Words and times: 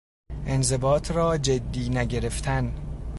انضباط 0.47 1.11
را 1.11 1.37
جدی 1.37 1.89
نگرفتن 1.89 2.73